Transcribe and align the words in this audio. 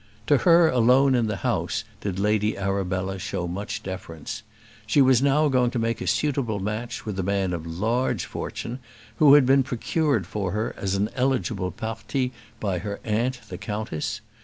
To 0.25 0.37
her 0.39 0.67
alone 0.67 1.13
in 1.13 1.27
the 1.27 1.35
house 1.45 1.83
did 1.99 2.17
Lady 2.17 2.57
Arabella 2.57 3.19
show 3.19 3.47
much 3.47 3.83
deference. 3.83 4.41
She 4.87 4.99
was 4.99 5.21
now 5.21 5.47
going 5.47 5.69
to 5.69 5.77
make 5.77 6.01
a 6.01 6.07
suitable 6.07 6.59
match 6.59 7.05
with 7.05 7.19
a 7.19 7.21
man 7.21 7.53
of 7.53 7.67
large 7.67 8.25
fortune, 8.25 8.79
who 9.17 9.35
had 9.35 9.45
been 9.45 9.61
procured 9.61 10.25
for 10.25 10.53
her 10.53 10.73
as 10.75 10.95
an 10.95 11.11
eligible 11.15 11.69
parti 11.69 12.33
by 12.59 12.79
her 12.79 12.99
aunt, 13.03 13.41
the 13.49 13.59
countess. 13.59 14.21